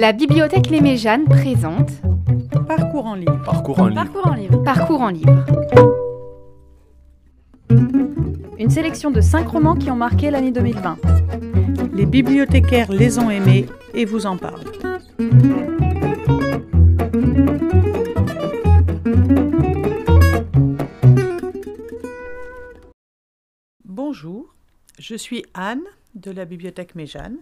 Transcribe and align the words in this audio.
La 0.00 0.12
bibliothèque 0.12 0.70
Les 0.70 0.80
Méjanes 0.80 1.26
présente 1.26 1.90
Parcours 2.66 3.04
en 3.04 3.16
livre. 3.16 3.38
Parcours 3.44 3.80
en 3.80 3.88
livre. 3.88 4.02
Parcours 4.02 4.26
en 4.26 4.34
livre. 4.34 4.62
Parcours 4.62 5.00
en 5.02 5.08
livre. 5.10 5.44
Une 8.58 8.70
sélection 8.70 9.10
de 9.10 9.20
5 9.20 9.46
romans 9.46 9.74
qui 9.74 9.90
ont 9.90 9.96
marqué 9.96 10.30
l'année 10.30 10.52
2020. 10.52 10.96
Les 11.92 12.06
bibliothécaires 12.06 12.90
les 12.90 13.18
ont 13.18 13.28
aimés 13.28 13.66
et 13.92 14.06
vous 14.06 14.24
en 14.24 14.38
parlent. 14.38 14.64
Bonjour, 23.84 24.54
je 24.98 25.14
suis 25.14 25.44
Anne 25.52 25.82
de 26.14 26.30
la 26.30 26.46
bibliothèque 26.46 26.94
Méjeanne 26.94 27.36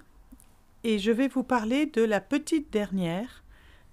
et 0.85 0.99
je 0.99 1.11
vais 1.11 1.29
vous 1.29 1.43
parler 1.43 1.87
de 1.87 2.03
La 2.03 2.21
petite 2.21 2.73
dernière 2.73 3.43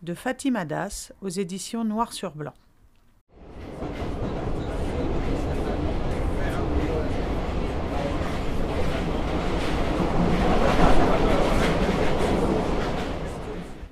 de 0.04 0.14
Fatima 0.14 0.66
Das 0.66 1.14
aux 1.22 1.30
éditions 1.30 1.84
Noir 1.84 2.14
sur 2.14 2.36
Blanc. 2.36 2.54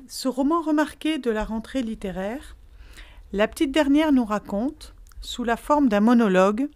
Ce 0.07 0.27
roman 0.27 0.61
remarqué 0.61 1.17
de 1.17 1.31
la 1.31 1.43
rentrée 1.43 1.81
littéraire, 1.81 2.55
La 3.33 3.47
petite 3.47 3.71
dernière 3.71 4.11
nous 4.11 4.25
raconte, 4.25 4.93
sous 5.19 5.43
la 5.43 5.57
forme 5.57 5.89
d'un 5.89 5.99
monologue, 5.99 6.69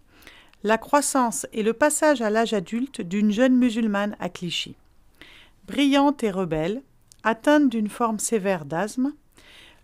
la 0.64 0.76
croissance 0.76 1.46
et 1.52 1.62
le 1.62 1.72
passage 1.72 2.20
à 2.20 2.30
l'âge 2.30 2.52
adulte 2.52 3.00
d'une 3.00 3.30
jeune 3.30 3.56
musulmane 3.56 4.16
à 4.18 4.28
Clichy. 4.28 4.74
Brillante 5.68 6.24
et 6.24 6.30
rebelle, 6.30 6.82
atteinte 7.24 7.68
d'une 7.68 7.90
forme 7.90 8.18
sévère 8.18 8.64
d'asthme, 8.64 9.12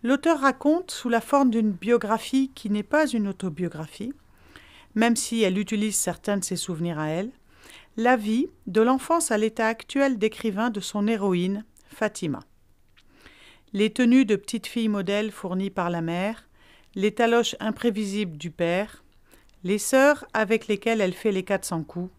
l'auteur 0.03 0.41
raconte, 0.41 0.91
sous 0.91 1.11
la 1.11 1.21
forme 1.21 1.51
d'une 1.51 1.73
biographie 1.73 2.51
qui 2.55 2.71
n'est 2.71 2.83
pas 2.83 3.07
une 3.07 3.29
autobiographie, 3.29 4.15
même 4.95 5.15
si 5.15 5.43
elle 5.43 5.59
utilise 5.59 5.97
certains 5.97 6.39
de 6.39 6.45
ses 6.45 6.57
souvenirs 6.57 6.99
à 6.99 7.09
elle, 7.09 7.31
la 7.99 8.17
vie 8.17 8.47
de 8.67 8.81
l'enfance 8.81 9.31
à 9.31 9.37
l'état 9.37 9.67
actuel 9.67 10.17
d'écrivain 10.17 10.71
de 10.71 10.81
son 10.81 11.07
héroïne, 11.07 11.67
Fatima. 11.87 12.41
Les 13.75 13.91
tenues 13.91 14.25
de 14.25 14.37
petite 14.37 14.67
fille 14.67 14.89
modèle 14.89 15.33
fournies 15.33 15.69
par 15.69 15.91
la 15.91 16.01
mère, 16.01 16.49
les 16.95 17.13
taloches 17.13 17.57
imprévisibles 17.61 18.39
du 18.39 18.51
père, 18.51 19.05
les 19.65 19.79
sœurs 19.79 20.25
avec 20.33 20.67
lesquelles 20.67 21.03
elle 21.03 21.13
fait 21.13 21.33
les 21.33 21.45
400 21.45 21.85
coups, 21.85 22.11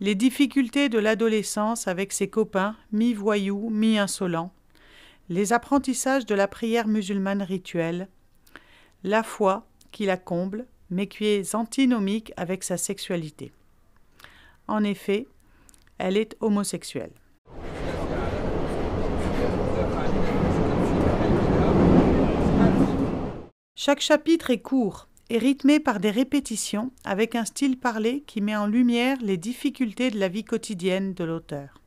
les 0.00 0.14
difficultés 0.14 0.88
de 0.88 0.98
l'adolescence 0.98 1.86
avec 1.86 2.12
ses 2.12 2.28
copains, 2.28 2.76
mi-voyous, 2.92 3.70
mi-insolents, 3.70 4.52
les 5.28 5.52
apprentissages 5.52 6.26
de 6.26 6.34
la 6.34 6.48
prière 6.48 6.88
musulmane 6.88 7.42
rituelle, 7.42 8.08
la 9.04 9.22
foi 9.22 9.66
qui 9.92 10.04
la 10.04 10.16
comble, 10.16 10.66
mais 10.90 11.06
qui 11.06 11.26
est 11.26 11.54
antinomique 11.54 12.32
avec 12.36 12.64
sa 12.64 12.76
sexualité. 12.76 13.52
En 14.66 14.82
effet, 14.82 15.26
elle 15.98 16.16
est 16.16 16.36
homosexuelle. 16.40 17.12
Chaque 23.76 24.00
chapitre 24.00 24.50
est 24.50 24.60
court 24.62 25.08
et 25.30 25.38
rythmé 25.38 25.80
par 25.80 26.00
des 26.00 26.10
répétitions 26.10 26.92
avec 27.04 27.34
un 27.34 27.44
style 27.44 27.78
parlé 27.78 28.22
qui 28.26 28.40
met 28.40 28.56
en 28.56 28.66
lumière 28.66 29.18
les 29.20 29.36
difficultés 29.36 30.10
de 30.10 30.18
la 30.18 30.28
vie 30.28 30.44
quotidienne 30.44 31.14
de 31.14 31.24
l'auteur. 31.24 31.80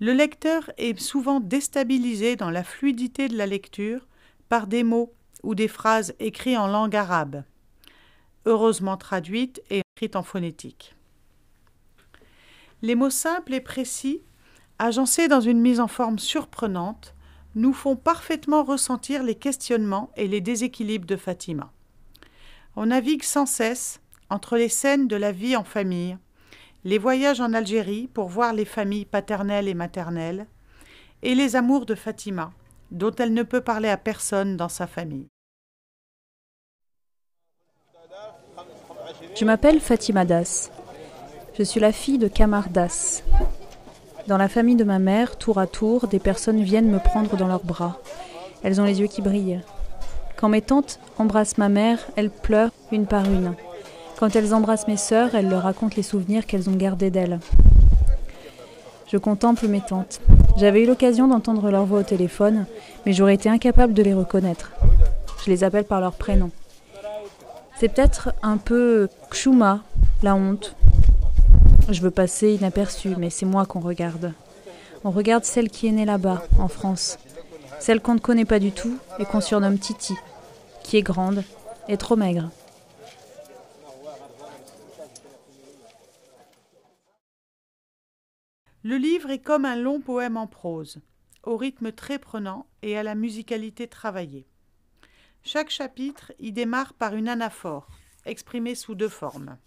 Le 0.00 0.12
lecteur 0.12 0.70
est 0.78 0.98
souvent 0.98 1.40
déstabilisé 1.40 2.36
dans 2.36 2.50
la 2.50 2.62
fluidité 2.62 3.26
de 3.26 3.36
la 3.36 3.46
lecture 3.46 4.06
par 4.48 4.68
des 4.68 4.84
mots 4.84 5.12
ou 5.42 5.54
des 5.54 5.68
phrases 5.68 6.14
écrits 6.20 6.56
en 6.56 6.68
langue 6.68 6.94
arabe, 6.94 7.42
heureusement 8.46 8.96
traduites 8.96 9.60
et 9.70 9.82
écrites 9.96 10.16
en 10.16 10.22
phonétique. 10.22 10.94
Les 12.82 12.94
mots 12.94 13.10
simples 13.10 13.54
et 13.54 13.60
précis, 13.60 14.22
agencés 14.78 15.26
dans 15.26 15.40
une 15.40 15.60
mise 15.60 15.80
en 15.80 15.88
forme 15.88 16.20
surprenante, 16.20 17.14
nous 17.56 17.72
font 17.72 17.96
parfaitement 17.96 18.62
ressentir 18.62 19.24
les 19.24 19.34
questionnements 19.34 20.12
et 20.16 20.28
les 20.28 20.40
déséquilibres 20.40 21.06
de 21.06 21.16
Fatima. 21.16 21.72
On 22.80 22.86
navigue 22.86 23.24
sans 23.24 23.44
cesse 23.44 23.98
entre 24.30 24.56
les 24.56 24.68
scènes 24.68 25.08
de 25.08 25.16
la 25.16 25.32
vie 25.32 25.56
en 25.56 25.64
famille, 25.64 26.16
les 26.84 26.98
voyages 26.98 27.40
en 27.40 27.52
Algérie 27.52 28.06
pour 28.06 28.28
voir 28.28 28.52
les 28.52 28.64
familles 28.64 29.04
paternelles 29.04 29.66
et 29.66 29.74
maternelles, 29.74 30.46
et 31.24 31.34
les 31.34 31.56
amours 31.56 31.86
de 31.86 31.96
Fatima, 31.96 32.52
dont 32.92 33.10
elle 33.18 33.34
ne 33.34 33.42
peut 33.42 33.62
parler 33.62 33.88
à 33.88 33.96
personne 33.96 34.56
dans 34.56 34.68
sa 34.68 34.86
famille. 34.86 35.26
Je 39.34 39.44
m'appelle 39.44 39.80
Fatima 39.80 40.24
Das. 40.24 40.70
Je 41.58 41.64
suis 41.64 41.80
la 41.80 41.90
fille 41.90 42.18
de 42.18 42.28
Kamar 42.28 42.68
Das. 42.68 43.24
Dans 44.28 44.38
la 44.38 44.48
famille 44.48 44.76
de 44.76 44.84
ma 44.84 45.00
mère, 45.00 45.36
tour 45.36 45.58
à 45.58 45.66
tour, 45.66 46.06
des 46.06 46.20
personnes 46.20 46.62
viennent 46.62 46.92
me 46.92 47.00
prendre 47.00 47.36
dans 47.36 47.48
leurs 47.48 47.64
bras. 47.64 48.00
Elles 48.62 48.80
ont 48.80 48.84
les 48.84 49.00
yeux 49.00 49.08
qui 49.08 49.20
brillent. 49.20 49.62
Quand 50.38 50.48
mes 50.48 50.62
tantes 50.62 51.00
embrassent 51.18 51.58
ma 51.58 51.68
mère, 51.68 51.98
elles 52.14 52.30
pleurent 52.30 52.70
une 52.92 53.06
par 53.06 53.24
une. 53.24 53.54
Quand 54.20 54.36
elles 54.36 54.54
embrassent 54.54 54.86
mes 54.86 54.96
sœurs, 54.96 55.34
elles 55.34 55.48
leur 55.48 55.64
racontent 55.64 55.96
les 55.96 56.04
souvenirs 56.04 56.46
qu'elles 56.46 56.70
ont 56.70 56.76
gardés 56.76 57.10
d'elles. 57.10 57.40
Je 59.10 59.16
contemple 59.16 59.66
mes 59.66 59.80
tantes. 59.80 60.20
J'avais 60.56 60.84
eu 60.84 60.86
l'occasion 60.86 61.26
d'entendre 61.26 61.72
leur 61.72 61.86
voix 61.86 62.00
au 62.00 62.04
téléphone, 62.04 62.66
mais 63.04 63.12
j'aurais 63.12 63.34
été 63.34 63.48
incapable 63.48 63.94
de 63.94 64.02
les 64.04 64.14
reconnaître. 64.14 64.70
Je 65.44 65.50
les 65.50 65.64
appelle 65.64 65.84
par 65.84 66.00
leur 66.00 66.12
prénom. 66.12 66.50
C'est 67.80 67.88
peut-être 67.88 68.32
un 68.40 68.58
peu 68.58 69.08
Kshuma, 69.32 69.80
la 70.22 70.36
honte. 70.36 70.76
Je 71.88 72.00
veux 72.00 72.12
passer 72.12 72.52
inaperçu, 72.52 73.16
mais 73.18 73.30
c'est 73.30 73.46
moi 73.46 73.66
qu'on 73.66 73.80
regarde. 73.80 74.32
On 75.02 75.10
regarde 75.10 75.44
celle 75.44 75.68
qui 75.68 75.88
est 75.88 75.92
née 75.92 76.04
là-bas, 76.04 76.42
en 76.60 76.68
France. 76.68 77.18
Celle 77.80 78.00
qu'on 78.00 78.14
ne 78.14 78.18
connaît 78.18 78.44
pas 78.44 78.58
du 78.58 78.72
tout 78.72 78.98
et 79.18 79.24
qu'on 79.24 79.40
surnomme 79.40 79.78
Titi, 79.78 80.14
qui 80.82 80.96
est 80.96 81.02
grande 81.02 81.42
et 81.88 81.96
trop 81.96 82.16
maigre. 82.16 82.50
Le 88.84 88.96
livre 88.96 89.30
est 89.30 89.40
comme 89.40 89.64
un 89.64 89.76
long 89.76 90.00
poème 90.00 90.36
en 90.36 90.46
prose, 90.46 91.00
au 91.42 91.56
rythme 91.56 91.92
très 91.92 92.18
prenant 92.18 92.66
et 92.82 92.96
à 92.96 93.02
la 93.02 93.14
musicalité 93.14 93.88
travaillée. 93.88 94.46
Chaque 95.42 95.70
chapitre 95.70 96.32
y 96.38 96.52
démarre 96.52 96.94
par 96.94 97.14
une 97.14 97.28
anaphore, 97.28 97.88
exprimée 98.24 98.74
sous 98.74 98.94
deux 98.94 99.08
formes. 99.08 99.58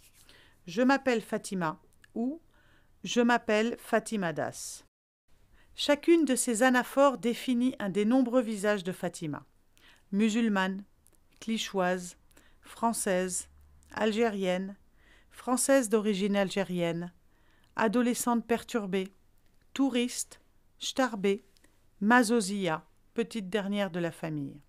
Je 0.66 0.81
m'appelle 0.81 1.22
Fatima 1.22 1.79
ou 2.16 2.41
Je 3.03 3.22
m'appelle 3.22 3.75
Fatima 3.79 4.31
Das. 4.31 4.85
Chacune 5.84 6.25
de 6.25 6.36
ces 6.36 6.62
anaphores 6.62 7.18
définit 7.18 7.74
un 7.80 7.90
des 7.90 8.06
nombreux 8.06 8.44
visages 8.44 8.84
de 8.84 8.92
Fatima. 8.92 9.47
Musulmane, 10.12 10.84
clichoise, 11.40 12.18
française, 12.62 13.50
algérienne, 13.91 14.78
française 15.31 15.90
d'origine 15.90 16.36
algérienne, 16.36 17.12
adolescente 17.75 18.46
perturbée, 18.46 19.12
touriste, 19.74 20.40
starbée, 20.78 21.44
mazozia, 22.00 22.86
petite 23.16 23.50
dernière 23.50 23.90
de 23.90 24.00
la 24.00 24.12
famille. 24.12 24.62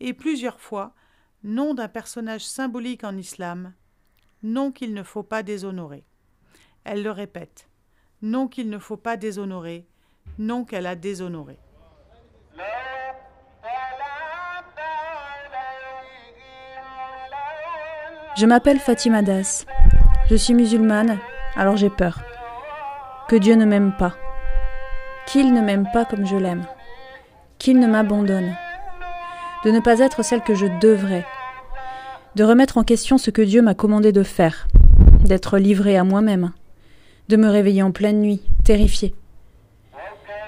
Et 0.00 0.14
plusieurs 0.14 0.58
fois, 0.60 0.96
nom 1.44 1.74
d'un 1.74 1.86
personnage 1.86 2.44
symbolique 2.44 3.04
en 3.04 3.16
islam, 3.16 3.72
nom 4.42 4.72
qu'il 4.72 4.94
ne 4.94 5.04
faut 5.04 5.22
pas 5.22 5.44
déshonorer. 5.44 6.04
Elle 6.82 7.04
le 7.04 7.12
répète, 7.12 7.68
nom 8.20 8.48
qu'il 8.48 8.68
ne 8.68 8.80
faut 8.80 8.96
pas 8.96 9.16
déshonorer, 9.16 9.86
nom 10.38 10.64
qu'elle 10.64 10.86
a 10.86 10.94
déshonoré. 10.94 11.58
Je 18.36 18.46
m'appelle 18.46 18.80
Fatima 18.80 19.22
Das. 19.22 19.64
Je 20.28 20.34
suis 20.34 20.54
musulmane, 20.54 21.18
alors 21.54 21.76
j'ai 21.76 21.90
peur. 21.90 22.20
Que 23.28 23.36
Dieu 23.36 23.54
ne 23.54 23.64
m'aime 23.64 23.92
pas. 23.96 24.14
Qu'il 25.26 25.54
ne 25.54 25.60
m'aime 25.60 25.88
pas 25.92 26.04
comme 26.04 26.26
je 26.26 26.36
l'aime. 26.36 26.66
Qu'il 27.58 27.78
ne 27.78 27.86
m'abandonne. 27.86 28.56
De 29.64 29.70
ne 29.70 29.80
pas 29.80 30.00
être 30.00 30.22
celle 30.22 30.42
que 30.42 30.54
je 30.54 30.66
devrais. 30.80 31.24
De 32.34 32.42
remettre 32.42 32.76
en 32.76 32.82
question 32.82 33.18
ce 33.18 33.30
que 33.30 33.40
Dieu 33.40 33.62
m'a 33.62 33.74
commandé 33.74 34.10
de 34.10 34.24
faire. 34.24 34.66
D'être 35.24 35.58
livrée 35.58 35.96
à 35.96 36.04
moi-même. 36.04 36.52
De 37.28 37.36
me 37.36 37.48
réveiller 37.48 37.82
en 37.82 37.92
pleine 37.92 38.20
nuit, 38.20 38.42
terrifiée. 38.64 39.14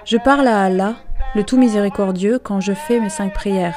Je 0.06 0.16
parle 0.18 0.46
à 0.46 0.62
Allah, 0.62 0.94
le 1.34 1.42
tout 1.42 1.58
miséricordieux, 1.58 2.38
quand 2.38 2.60
je 2.60 2.72
fais 2.72 3.00
mes 3.00 3.10
cinq 3.10 3.34
prières. 3.34 3.74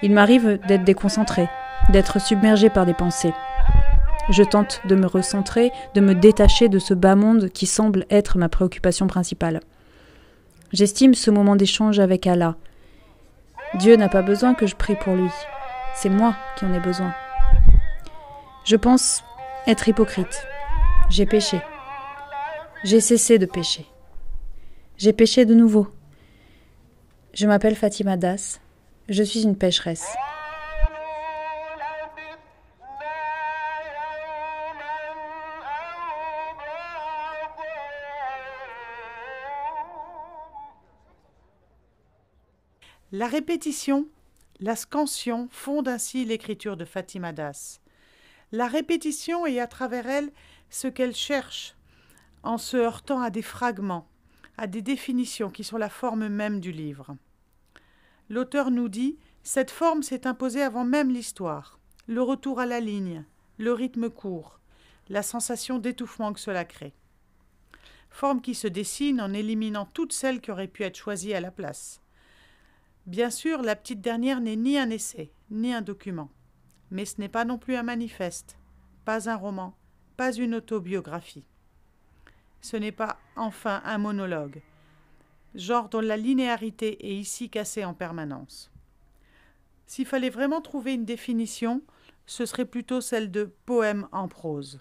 Il 0.00 0.10
m'arrive 0.10 0.58
d'être 0.66 0.82
déconcentrée, 0.82 1.46
d'être 1.90 2.18
submergée 2.18 2.70
par 2.70 2.86
des 2.86 2.94
pensées. 2.94 3.34
Je 4.30 4.42
tente 4.42 4.80
de 4.86 4.94
me 4.94 5.06
recentrer, 5.06 5.70
de 5.94 6.00
me 6.00 6.14
détacher 6.14 6.70
de 6.70 6.78
ce 6.78 6.94
bas 6.94 7.16
monde 7.16 7.50
qui 7.50 7.66
semble 7.66 8.06
être 8.08 8.38
ma 8.38 8.48
préoccupation 8.48 9.08
principale. 9.08 9.60
J'estime 10.72 11.12
ce 11.12 11.30
moment 11.30 11.54
d'échange 11.54 12.00
avec 12.00 12.26
Allah. 12.26 12.56
Dieu 13.74 13.96
n'a 13.96 14.08
pas 14.08 14.22
besoin 14.22 14.54
que 14.54 14.66
je 14.66 14.74
prie 14.74 14.96
pour 14.96 15.14
lui. 15.14 15.30
C'est 15.94 16.08
moi 16.08 16.34
qui 16.56 16.64
en 16.64 16.72
ai 16.72 16.80
besoin. 16.80 17.12
Je 18.64 18.76
pense 18.76 19.22
être 19.66 19.86
hypocrite. 19.86 20.46
J'ai 21.10 21.26
péché. 21.26 21.60
J'ai 22.84 23.00
cessé 23.00 23.38
de 23.38 23.44
pécher. 23.44 23.91
J'ai 25.02 25.12
péché 25.12 25.44
de 25.44 25.52
nouveau. 25.52 25.88
Je 27.34 27.48
m'appelle 27.48 27.74
Fatima 27.74 28.16
Das. 28.16 28.60
Je 29.08 29.24
suis 29.24 29.42
une 29.42 29.58
pécheresse. 29.58 30.06
La 43.10 43.26
répétition, 43.26 44.06
la 44.60 44.76
scansion 44.76 45.48
fondent 45.50 45.88
ainsi 45.88 46.24
l'écriture 46.24 46.76
de 46.76 46.84
Fatima 46.84 47.32
Das. 47.32 47.80
La 48.52 48.68
répétition 48.68 49.46
est 49.46 49.58
à 49.58 49.66
travers 49.66 50.06
elle 50.06 50.30
ce 50.70 50.86
qu'elle 50.86 51.16
cherche 51.16 51.74
en 52.44 52.56
se 52.56 52.76
heurtant 52.76 53.20
à 53.20 53.30
des 53.30 53.42
fragments, 53.42 54.06
à 54.58 54.66
des 54.66 54.82
définitions 54.82 55.50
qui 55.50 55.64
sont 55.64 55.78
la 55.78 55.88
forme 55.88 56.28
même 56.28 56.60
du 56.60 56.72
livre. 56.72 57.16
L'auteur 58.28 58.70
nous 58.70 58.88
dit 58.88 59.18
cette 59.42 59.70
forme 59.70 60.02
s'est 60.02 60.26
imposée 60.26 60.62
avant 60.62 60.84
même 60.84 61.10
l'histoire, 61.10 61.78
le 62.06 62.22
retour 62.22 62.60
à 62.60 62.66
la 62.66 62.80
ligne, 62.80 63.24
le 63.58 63.72
rythme 63.72 64.08
court, 64.08 64.60
la 65.08 65.22
sensation 65.22 65.78
d'étouffement 65.78 66.32
que 66.32 66.40
cela 66.40 66.64
crée. 66.64 66.94
Forme 68.10 68.40
qui 68.40 68.54
se 68.54 68.68
dessine 68.68 69.20
en 69.20 69.32
éliminant 69.32 69.86
toutes 69.86 70.12
celles 70.12 70.40
qui 70.40 70.50
auraient 70.50 70.68
pu 70.68 70.82
être 70.84 70.96
choisies 70.96 71.34
à 71.34 71.40
la 71.40 71.50
place. 71.50 72.00
Bien 73.06 73.30
sûr, 73.30 73.62
la 73.62 73.74
petite 73.74 74.00
dernière 74.00 74.40
n'est 74.40 74.56
ni 74.56 74.78
un 74.78 74.90
essai, 74.90 75.32
ni 75.50 75.74
un 75.74 75.82
document. 75.82 76.30
Mais 76.90 77.04
ce 77.04 77.20
n'est 77.20 77.28
pas 77.28 77.44
non 77.44 77.58
plus 77.58 77.74
un 77.74 77.82
manifeste, 77.82 78.58
pas 79.04 79.28
un 79.28 79.36
roman, 79.36 79.74
pas 80.16 80.32
une 80.32 80.54
autobiographie. 80.54 81.46
Ce 82.62 82.76
n'est 82.76 82.92
pas 82.92 83.18
enfin 83.36 83.82
un 83.84 83.98
monologue, 83.98 84.62
genre 85.54 85.88
dont 85.88 86.00
la 86.00 86.16
linéarité 86.16 87.06
est 87.06 87.16
ici 87.16 87.50
cassée 87.50 87.84
en 87.84 87.92
permanence. 87.92 88.70
S'il 89.86 90.06
fallait 90.06 90.30
vraiment 90.30 90.60
trouver 90.62 90.94
une 90.94 91.04
définition, 91.04 91.82
ce 92.24 92.46
serait 92.46 92.64
plutôt 92.64 93.00
celle 93.00 93.30
de 93.30 93.52
poème 93.66 94.08
en 94.12 94.28
prose. 94.28 94.80